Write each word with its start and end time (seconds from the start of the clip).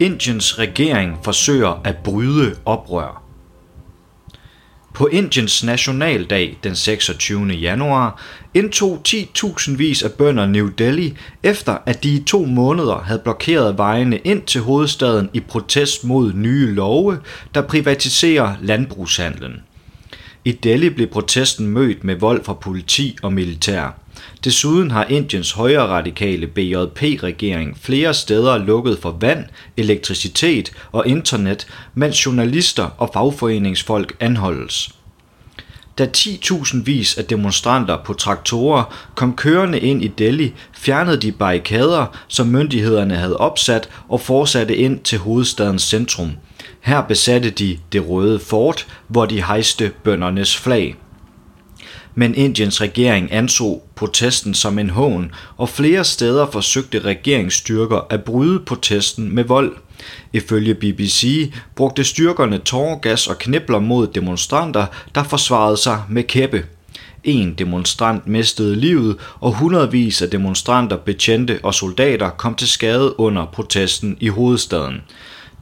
Indiens 0.00 0.58
regering 0.58 1.18
forsøger 1.24 1.80
at 1.84 1.96
bryde 1.96 2.56
oprør. 2.64 3.22
På 4.94 5.06
Indiens 5.06 5.64
nationaldag 5.64 6.58
den 6.64 6.76
26. 6.76 7.46
januar 7.46 8.22
indtog 8.54 9.02
10.000 9.08 9.76
vis 9.76 10.02
af 10.02 10.12
bønder 10.12 10.46
New 10.46 10.68
Delhi, 10.68 11.14
efter 11.42 11.78
at 11.86 12.04
de 12.04 12.14
i 12.14 12.22
to 12.22 12.44
måneder 12.44 12.98
havde 12.98 13.20
blokeret 13.24 13.78
vejene 13.78 14.18
ind 14.18 14.42
til 14.42 14.60
hovedstaden 14.60 15.30
i 15.32 15.40
protest 15.40 16.04
mod 16.04 16.32
nye 16.32 16.74
love, 16.74 17.18
der 17.54 17.62
privatiserer 17.62 18.56
landbrugshandlen. 18.62 19.62
I 20.44 20.52
Delhi 20.52 20.88
blev 20.90 21.06
protesten 21.06 21.66
mødt 21.66 22.04
med 22.04 22.16
vold 22.16 22.44
fra 22.44 22.54
politi 22.54 23.16
og 23.22 23.32
militær. 23.32 23.99
Desuden 24.44 24.90
har 24.90 25.04
Indiens 25.04 25.52
højre 25.52 25.86
radikale 25.86 26.46
BJP-regering 26.46 27.78
flere 27.80 28.14
steder 28.14 28.58
lukket 28.58 28.98
for 29.02 29.16
vand, 29.20 29.44
elektricitet 29.76 30.72
og 30.92 31.06
internet, 31.06 31.66
mens 31.94 32.26
journalister 32.26 32.88
og 32.98 33.10
fagforeningsfolk 33.12 34.16
anholdes. 34.20 34.90
Da 35.98 36.08
10.000 36.16 36.82
vis 36.84 37.18
af 37.18 37.24
demonstranter 37.24 37.98
på 38.04 38.12
traktorer 38.12 38.94
kom 39.14 39.36
kørende 39.36 39.80
ind 39.80 40.04
i 40.04 40.08
Delhi, 40.08 40.52
fjernede 40.72 41.16
de 41.16 41.32
barrikader, 41.32 42.06
som 42.28 42.46
myndighederne 42.46 43.16
havde 43.16 43.36
opsat 43.36 43.88
og 44.08 44.20
fortsatte 44.20 44.76
ind 44.76 45.00
til 45.00 45.18
hovedstadens 45.18 45.82
centrum. 45.82 46.30
Her 46.80 47.02
besatte 47.02 47.50
de 47.50 47.78
det 47.92 48.08
røde 48.08 48.38
fort, 48.38 48.86
hvor 49.08 49.26
de 49.26 49.44
hejste 49.44 49.92
bøndernes 50.04 50.56
flag 50.56 50.96
men 52.14 52.34
Indiens 52.34 52.80
regering 52.80 53.32
anså 53.32 53.80
protesten 53.96 54.54
som 54.54 54.78
en 54.78 54.90
hån, 54.90 55.32
og 55.56 55.68
flere 55.68 56.04
steder 56.04 56.46
forsøgte 56.52 57.00
regeringsstyrker 57.00 58.06
at 58.10 58.24
bryde 58.24 58.60
protesten 58.60 59.34
med 59.34 59.44
vold. 59.44 59.76
Ifølge 60.32 60.74
BBC 60.74 61.52
brugte 61.74 62.04
styrkerne 62.04 62.58
tårgas 62.58 63.26
og 63.26 63.38
knibler 63.38 63.78
mod 63.78 64.06
demonstranter, 64.06 64.86
der 65.14 65.22
forsvarede 65.22 65.76
sig 65.76 66.02
med 66.08 66.22
kæppe. 66.22 66.64
En 67.24 67.54
demonstrant 67.54 68.26
mistede 68.26 68.76
livet, 68.76 69.16
og 69.40 69.52
hundredvis 69.52 70.22
af 70.22 70.30
demonstranter, 70.30 70.96
betjente 70.96 71.60
og 71.62 71.74
soldater 71.74 72.30
kom 72.30 72.54
til 72.54 72.68
skade 72.68 73.20
under 73.20 73.46
protesten 73.46 74.16
i 74.20 74.28
hovedstaden. 74.28 75.00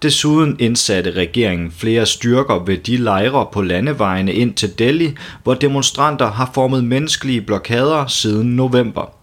Desuden 0.02 0.56
indsatte 0.58 1.10
regeringen 1.10 1.70
flere 1.70 2.06
styrker 2.06 2.64
ved 2.64 2.78
de 2.78 2.96
lejre 2.96 3.46
på 3.52 3.62
landevejene 3.62 4.32
ind 4.32 4.54
til 4.54 4.78
Delhi, 4.78 5.14
hvor 5.42 5.54
demonstranter 5.54 6.30
har 6.30 6.50
formet 6.54 6.84
menneskelige 6.84 7.40
blokader 7.40 8.06
siden 8.06 8.56
november. 8.56 9.14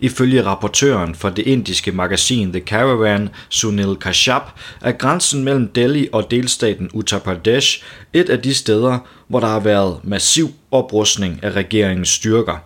Ifølge 0.00 0.44
rapportøren 0.44 1.14
for 1.14 1.28
det 1.28 1.46
indiske 1.46 1.92
magasin 1.92 2.52
The 2.52 2.60
Caravan, 2.60 3.28
Sunil 3.48 3.96
Kashyap, 3.96 4.50
er 4.80 4.92
grænsen 4.92 5.44
mellem 5.44 5.68
Delhi 5.68 6.08
og 6.12 6.30
delstaten 6.30 6.90
Uttar 6.92 7.18
Pradesh 7.18 7.82
et 8.12 8.30
af 8.30 8.42
de 8.42 8.54
steder, 8.54 8.98
hvor 9.28 9.40
der 9.40 9.46
har 9.46 9.60
været 9.60 10.00
massiv 10.04 10.50
oprustning 10.70 11.40
af 11.42 11.50
regeringens 11.50 12.08
styrker. 12.08 12.56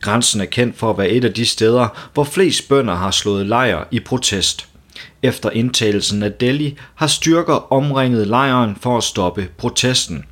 Grænsen 0.00 0.40
er 0.40 0.44
kendt 0.44 0.78
for 0.78 0.90
at 0.90 0.98
være 0.98 1.08
et 1.08 1.24
af 1.24 1.32
de 1.32 1.46
steder, 1.46 2.10
hvor 2.14 2.24
flest 2.24 2.68
bønder 2.68 2.94
har 2.94 3.10
slået 3.10 3.46
lejr 3.46 3.84
i 3.90 4.00
protest. 4.00 4.68
Efter 5.24 5.50
indtagelsen 5.50 6.22
af 6.22 6.32
Delhi 6.32 6.76
har 6.94 7.06
styrker 7.06 7.72
omringet 7.72 8.26
lejren 8.26 8.76
for 8.80 8.96
at 8.96 9.04
stoppe 9.04 9.48
protesten. 9.58 10.24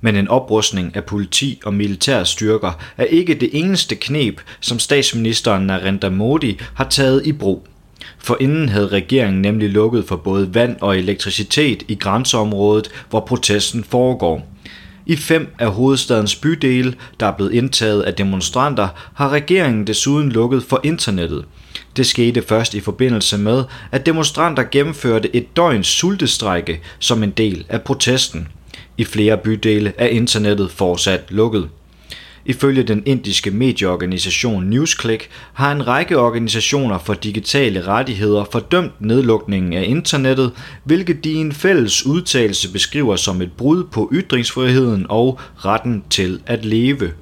Men 0.00 0.16
en 0.16 0.28
oprustning 0.28 0.96
af 0.96 1.04
politi 1.04 1.60
og 1.64 1.74
militære 1.74 2.26
styrker 2.26 2.72
er 2.96 3.04
ikke 3.04 3.34
det 3.34 3.50
eneste 3.52 3.94
knep, 3.94 4.40
som 4.60 4.78
statsministeren 4.78 5.66
Narendra 5.66 6.08
Modi 6.08 6.58
har 6.74 6.88
taget 6.88 7.26
i 7.26 7.32
brug. 7.32 7.66
For 8.18 8.36
inden 8.40 8.68
havde 8.68 8.88
regeringen 8.88 9.42
nemlig 9.42 9.70
lukket 9.70 10.04
for 10.04 10.16
både 10.16 10.54
vand 10.54 10.76
og 10.80 10.98
elektricitet 10.98 11.82
i 11.88 11.94
grænseområdet, 11.94 12.88
hvor 13.10 13.20
protesten 13.20 13.84
foregår. 13.84 14.51
I 15.06 15.16
fem 15.16 15.54
af 15.58 15.72
hovedstadens 15.72 16.36
bydele, 16.36 16.94
der 17.20 17.26
er 17.26 17.32
blevet 17.32 17.52
indtaget 17.52 18.02
af 18.02 18.14
demonstranter, 18.14 18.88
har 19.14 19.28
regeringen 19.28 19.86
desuden 19.86 20.32
lukket 20.32 20.62
for 20.62 20.80
internettet– 20.84 21.44
det 21.96 22.06
skete 22.06 22.42
først 22.42 22.74
i 22.74 22.80
forbindelse 22.80 23.38
med, 23.38 23.64
at 23.92 24.06
demonstranter 24.06 24.62
gennemførte 24.62 25.36
et 25.36 25.56
døgns 25.56 25.86
sultestrække 25.86 26.80
som 26.98 27.22
en 27.22 27.30
del 27.30 27.64
af 27.68 27.82
protesten. 27.82 28.48
I 28.98 29.04
flere 29.04 29.36
bydele 29.36 29.92
er 29.98 30.06
internettet 30.06 30.70
fortsat 30.70 31.24
lukket. 31.28 31.68
Ifølge 32.44 32.82
den 32.82 33.02
indiske 33.06 33.50
medieorganisation 33.50 34.64
NewsClick 34.64 35.28
har 35.52 35.72
en 35.72 35.86
række 35.86 36.18
organisationer 36.18 36.98
for 36.98 37.14
digitale 37.14 37.86
rettigheder 37.86 38.44
fordømt 38.52 39.00
nedlukningen 39.00 39.72
af 39.72 39.84
internettet, 39.86 40.52
hvilket 40.84 41.24
de 41.24 41.30
i 41.30 41.36
en 41.36 41.52
fælles 41.52 42.06
udtalelse 42.06 42.72
beskriver 42.72 43.16
som 43.16 43.42
et 43.42 43.52
brud 43.52 43.84
på 43.84 44.10
ytringsfriheden 44.12 45.06
og 45.08 45.40
retten 45.56 46.04
til 46.10 46.40
at 46.46 46.64
leve. 46.64 47.12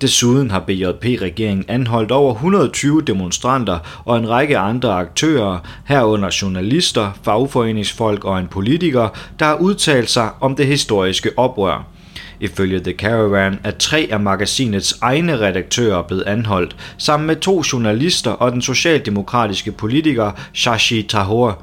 Desuden 0.00 0.50
har 0.50 0.60
BJP-regeringen 0.60 1.64
anholdt 1.68 2.10
over 2.10 2.34
120 2.34 3.02
demonstranter 3.02 4.02
og 4.04 4.18
en 4.18 4.28
række 4.28 4.58
andre 4.58 4.92
aktører, 4.92 5.58
herunder 5.84 6.38
journalister, 6.42 7.18
fagforeningsfolk 7.22 8.24
og 8.24 8.38
en 8.38 8.48
politiker, 8.48 9.08
der 9.38 9.44
har 9.46 9.56
udtalt 9.56 10.10
sig 10.10 10.30
om 10.40 10.56
det 10.56 10.66
historiske 10.66 11.30
oprør. 11.36 11.99
Ifølge 12.40 12.80
The 12.80 12.92
Caravan 12.92 13.58
er 13.64 13.70
tre 13.70 14.08
af 14.10 14.20
magasinets 14.20 14.98
egne 15.00 15.40
redaktører 15.40 16.02
blevet 16.02 16.22
anholdt, 16.22 16.76
sammen 16.98 17.26
med 17.26 17.36
to 17.36 17.62
journalister 17.72 18.30
og 18.30 18.52
den 18.52 18.62
socialdemokratiske 18.62 19.72
politiker 19.72 20.32
Shashi 20.54 21.02
Tahor. 21.02 21.62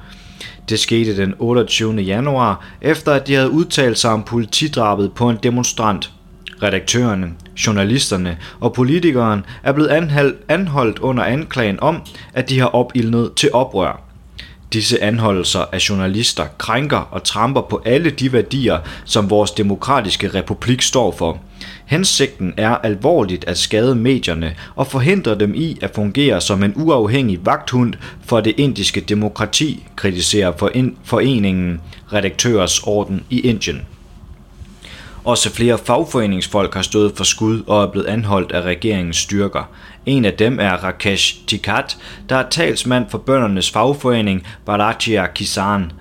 Det 0.70 0.80
skete 0.80 1.18
den 1.18 1.34
28. 1.40 1.96
januar, 1.96 2.66
efter 2.82 3.14
at 3.14 3.28
de 3.28 3.34
havde 3.34 3.52
udtalt 3.52 3.98
sig 3.98 4.12
om 4.12 4.24
politidrabet 4.24 5.14
på 5.14 5.30
en 5.30 5.38
demonstrant. 5.44 6.12
Redaktørerne, 6.64 7.32
journalisterne 7.68 8.38
og 8.60 8.74
politikeren 8.74 9.46
er 9.64 9.72
blevet 9.72 9.90
anholdt 10.50 11.00
under 11.00 11.24
anklagen 11.24 11.80
om, 11.80 12.02
at 12.34 12.50
de 12.50 12.60
har 12.60 12.68
opildnet 12.68 13.32
til 13.36 13.50
oprør. 13.54 14.07
Disse 14.74 15.04
anholdelser 15.04 15.66
af 15.72 15.90
journalister 15.90 16.46
krænker 16.58 16.98
og 17.12 17.24
tramper 17.24 17.62
på 17.62 17.82
alle 17.86 18.10
de 18.10 18.34
værdier, 18.34 18.80
som 19.06 19.30
vores 19.30 19.52
demokratiske 19.52 20.28
republik 20.28 20.82
står 20.82 21.12
for. 21.12 21.40
Hensigten 21.86 22.54
er 22.58 22.70
alvorligt 22.70 23.46
at 23.46 23.58
skade 23.58 23.96
medierne 23.96 24.56
og 24.76 24.88
forhindre 24.88 25.40
dem 25.40 25.56
i 25.56 25.78
at 25.82 25.92
fungere 25.96 26.42
som 26.42 26.64
en 26.64 26.74
uafhængig 26.76 27.46
vagthund 27.46 27.94
for 28.26 28.42
det 28.42 28.54
indiske 28.58 29.02
demokrati, 29.02 29.84
kritiserer 29.96 30.52
foreningen 31.04 31.82
Redaktørers 32.14 32.80
Orden 32.80 33.24
i 33.30 33.40
Indien. 33.40 33.82
Også 35.28 35.54
flere 35.54 35.78
fagforeningsfolk 35.78 36.74
har 36.74 36.82
stået 36.82 37.14
for 37.16 37.24
skud 37.24 37.64
og 37.68 37.84
er 37.84 37.92
blevet 37.92 38.06
anholdt 38.06 38.52
af 38.52 38.62
regeringens 38.62 39.18
styrker. 39.18 39.70
En 40.06 40.26
af 40.26 40.34
dem 40.34 40.60
er 40.60 40.72
Rakesh 40.72 41.46
Tikat, 41.48 41.98
der 42.30 42.36
er 42.36 42.50
talsmand 42.50 43.06
for 43.10 43.18
bøndernes 43.18 43.72
fagforening 43.72 44.48
Bharatiya 44.66 45.28
Kisan. 45.28 45.92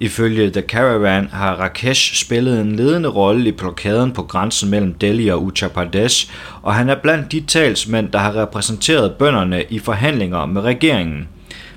Ifølge 0.00 0.50
The 0.50 0.62
Caravan 0.62 1.28
har 1.32 1.54
Rakesh 1.54 2.14
spillet 2.14 2.60
en 2.60 2.76
ledende 2.76 3.08
rolle 3.08 3.48
i 3.48 3.52
blokaden 3.52 4.12
på 4.12 4.22
grænsen 4.22 4.70
mellem 4.70 4.94
Delhi 4.94 5.28
og 5.28 5.42
Uttar 5.42 5.68
Pradesh, 5.68 6.30
og 6.62 6.74
han 6.74 6.88
er 6.88 6.96
blandt 7.02 7.32
de 7.32 7.40
talsmænd, 7.40 8.08
der 8.12 8.18
har 8.18 8.36
repræsenteret 8.36 9.12
bønderne 9.12 9.64
i 9.70 9.78
forhandlinger 9.78 10.46
med 10.46 10.62
regeringen. 10.62 11.28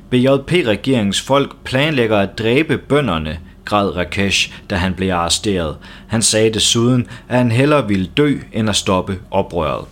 BJP-regeringens 0.10 1.22
folk 1.22 1.56
planlægger 1.64 2.18
at 2.18 2.38
dræbe 2.38 2.78
bønderne, 2.78 3.40
græd 3.66 3.96
Rakesh, 3.96 4.54
da 4.70 4.76
han 4.76 4.94
blev 4.94 5.12
arresteret. 5.12 5.78
Han 6.08 6.22
sagde 6.22 6.54
desuden, 6.54 7.08
at 7.30 7.38
han 7.38 7.52
hellere 7.52 7.88
ville 7.88 8.10
dø 8.18 8.38
end 8.54 8.70
at 8.70 8.76
stoppe 8.76 9.20
oprøret. 9.32 9.86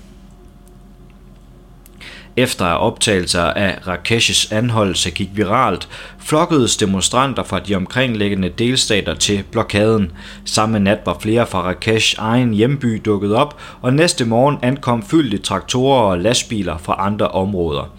Efter 2.37 2.65
at 2.65 2.79
optagelser 2.79 3.41
af 3.43 3.87
Rakeshs 3.87 4.51
anholdelse 4.51 5.11
gik 5.11 5.29
viralt, 5.33 5.87
flokkedes 6.19 6.77
demonstranter 6.77 7.43
fra 7.43 7.59
de 7.59 7.75
omkringliggende 7.75 8.49
delstater 8.49 9.13
til 9.13 9.43
blokaden. 9.51 10.11
Samme 10.45 10.79
nat 10.79 10.99
var 11.05 11.17
flere 11.19 11.47
fra 11.47 11.61
Rakeshs 11.61 12.13
egen 12.13 12.53
hjemby 12.53 13.01
dukket 13.05 13.35
op, 13.35 13.61
og 13.81 13.93
næste 13.93 14.25
morgen 14.25 14.57
ankom 14.61 15.03
fyldte 15.03 15.37
traktorer 15.37 16.01
og 16.01 16.19
lastbiler 16.19 16.77
fra 16.77 16.95
andre 16.99 17.27
områder. 17.27 17.93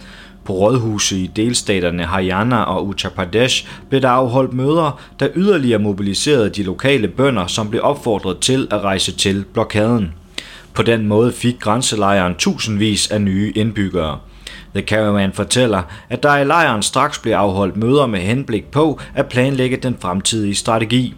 På 0.45 0.53
rådhuse 0.53 1.19
i 1.19 1.27
delstaterne 1.27 2.05
Haryana 2.05 2.63
og 2.63 2.87
Uttar 2.87 3.09
Pradesh 3.09 3.67
blev 3.89 4.01
der 4.01 4.09
afholdt 4.09 4.53
møder, 4.53 5.01
der 5.21 5.29
yderligere 5.37 5.79
mobiliserede 5.79 6.51
de 6.51 6.63
lokale 6.63 7.09
bønder, 7.09 7.47
som 7.47 7.71
blev 7.71 7.83
opfordret 7.85 8.39
til 8.39 8.69
at 8.71 8.81
rejse 8.81 9.13
til 9.13 9.45
blokaden. 9.53 10.15
På 10.75 10.83
den 10.83 11.07
måde 11.07 11.33
fik 11.33 11.61
grænselejren 11.61 12.35
tusindvis 12.35 13.11
af 13.11 13.21
nye 13.21 13.53
indbyggere. 13.57 14.19
The 14.75 14.83
Caravan 14.83 15.33
fortæller, 15.33 15.83
at 16.09 16.23
der 16.23 16.37
i 16.37 16.45
lejren 16.45 16.83
straks 16.83 17.19
blev 17.19 17.33
afholdt 17.33 17.77
møder 17.77 18.07
med 18.07 18.21
henblik 18.21 18.65
på 18.71 19.01
at 19.15 19.27
planlægge 19.27 19.77
den 19.77 19.97
fremtidige 20.01 20.55
strategi. 20.55 21.15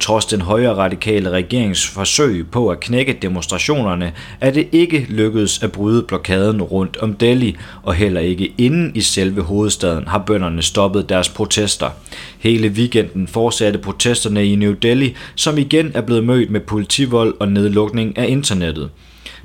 Trods 0.00 0.26
den 0.26 0.40
højre 0.40 0.74
radikale 0.74 1.30
regerings 1.30 1.88
forsøg 1.88 2.46
på 2.50 2.68
at 2.68 2.80
knække 2.80 3.18
demonstrationerne, 3.22 4.12
er 4.40 4.50
det 4.50 4.68
ikke 4.72 5.06
lykkedes 5.08 5.62
at 5.62 5.72
bryde 5.72 6.02
blokaden 6.02 6.62
rundt 6.62 6.96
om 6.96 7.14
Delhi, 7.14 7.56
og 7.82 7.94
heller 7.94 8.20
ikke 8.20 8.52
inden 8.58 8.92
i 8.94 9.00
selve 9.00 9.42
hovedstaden 9.42 10.08
har 10.08 10.18
bønderne 10.18 10.62
stoppet 10.62 11.08
deres 11.08 11.28
protester. 11.28 11.90
Hele 12.38 12.68
weekenden 12.68 13.28
fortsatte 13.28 13.78
protesterne 13.78 14.46
i 14.46 14.54
New 14.54 14.72
Delhi, 14.72 15.14
som 15.34 15.58
igen 15.58 15.90
er 15.94 16.00
blevet 16.00 16.24
mødt 16.24 16.50
med 16.50 16.60
politivold 16.60 17.34
og 17.40 17.48
nedlukning 17.48 18.18
af 18.18 18.28
internettet. 18.28 18.90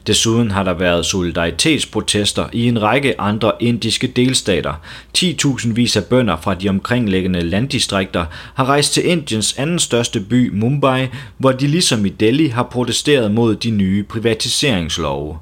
Desuden 0.08 0.52
har 0.52 0.64
der 0.64 0.74
været 0.74 1.06
solidaritetsprotester 1.06 2.50
i 2.54 2.68
en 2.68 2.82
række 2.82 3.22
andre 3.22 3.52
indiske 3.60 4.08
delstater. 4.08 4.74
10.000 5.18 5.74
vis 5.74 5.98
af 5.98 6.06
bønder 6.06 6.38
fra 6.38 6.54
de 6.54 6.70
omkringliggende 6.70 7.42
landdistrikter 7.42 8.26
har 8.54 8.66
rejst 8.66 8.94
til 8.94 9.06
Indiens 9.06 9.56
anden 9.58 9.80
største 9.80 10.20
by, 10.20 10.50
Mumbai, 10.54 11.08
hvor 11.38 11.52
de 11.52 11.68
ligesom 11.68 12.06
i 12.06 12.10
Delhi 12.10 12.48
har 12.48 12.64
protesteret 12.64 13.32
mod 13.32 13.56
de 13.56 13.72
nye 13.72 14.04
privatiseringslove. 14.04 15.38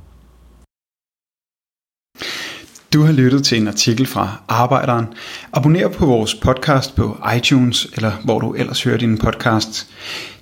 Du 2.94 3.01
har 3.01 3.12
lyttet 3.12 3.44
til 3.44 3.57
en 3.57 3.68
artikel 3.68 4.06
fra 4.06 4.42
Arbejderen. 4.48 5.06
Abonner 5.54 5.88
på 5.88 6.06
vores 6.06 6.36
podcast 6.36 6.95
på 6.95 7.18
iTunes, 7.38 7.88
eller 7.95 8.12
hvor 8.25 8.39
du 8.39 8.54
ellers 8.54 8.83
hører 8.83 8.98
din 8.98 9.18
podcast. 9.18 9.88